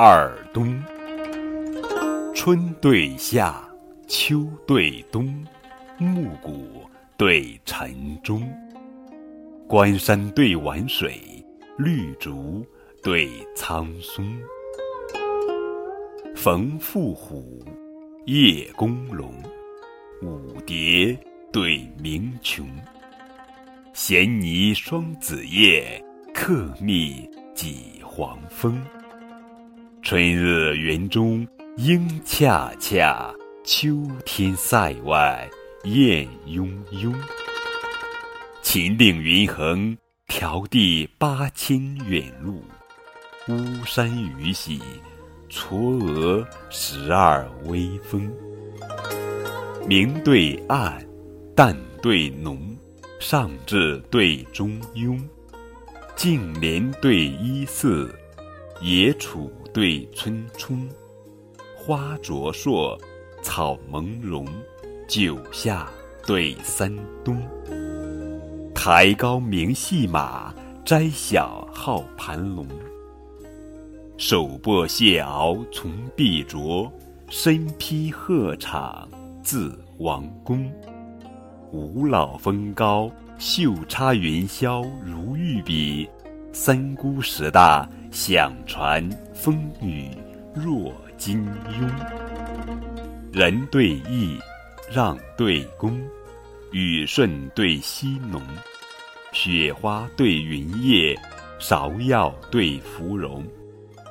[0.00, 0.80] 二冬。
[2.32, 3.68] 春对夏，
[4.06, 5.44] 秋对冬，
[5.98, 8.48] 暮鼓对晨钟。
[9.66, 11.20] 关山对晚水，
[11.76, 12.64] 绿竹
[13.02, 14.24] 对苍松。
[16.36, 17.60] 冯妇虎，
[18.24, 19.34] 叶公龙，
[20.22, 21.18] 舞蝶
[21.52, 22.68] 对鸣琼。
[23.92, 26.00] 衔泥双子叶，
[26.32, 28.80] 客蜜几黄蜂。
[30.08, 33.30] 春日园中莺恰恰，
[33.62, 33.94] 秋
[34.24, 35.46] 天塞外
[35.84, 37.14] 雁雍雍。
[38.62, 39.94] 秦岭云横，
[40.26, 42.54] 迢递八千远路；
[43.48, 44.80] 巫山雨洗，
[45.50, 48.32] 嵯峨十二微峰。
[49.86, 51.06] 明对暗，
[51.54, 52.74] 淡对浓。
[53.20, 55.22] 上至对中庸，
[56.16, 58.10] 净莲对一寺，
[58.80, 60.88] 野楚对春春，
[61.76, 62.98] 花灼烁，
[63.44, 64.44] 草朦胧，
[65.06, 65.88] 九夏
[66.26, 66.92] 对三
[67.24, 67.40] 冬。
[68.74, 70.52] 台高名戏马，
[70.84, 72.66] 斋小号盘龙。
[74.16, 76.92] 手握谢敖从碧卓，
[77.28, 79.06] 身披鹤氅
[79.44, 80.68] 自王宫。
[81.70, 86.04] 五老峰高，袖插云霄如玉笔；
[86.52, 90.10] 三姑十大，响传风雨
[90.52, 91.88] 若金庸。
[93.32, 94.36] 人对义，
[94.90, 95.96] 让对恭；
[96.72, 98.42] 雨顺对溪浓，
[99.32, 101.16] 雪花对云叶，
[101.60, 103.46] 芍药对芙蓉。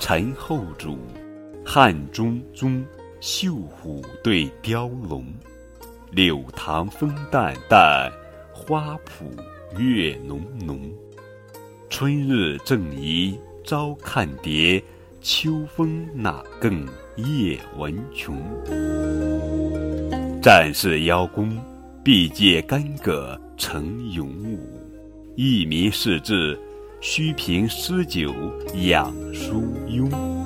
[0.00, 0.98] 陈后主，
[1.64, 2.84] 汉中宗，
[3.20, 5.24] 绣虎对雕龙。
[6.10, 8.10] 柳塘风淡淡，
[8.52, 10.92] 花圃月浓浓。
[11.88, 14.82] 春日正宜朝看蝶，
[15.22, 16.84] 秋风哪更
[17.14, 18.36] 夜闻穷。
[20.42, 21.56] 战士邀功，
[22.02, 24.58] 必借干戈成勇武；
[25.36, 26.58] 一民士志，
[27.00, 28.34] 须凭诗酒
[28.74, 30.41] 养疏慵。